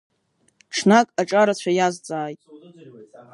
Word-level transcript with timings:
Ҽнак 0.75 1.07
аҿарацәа 1.21 1.71
иазҵааит… 1.73 2.41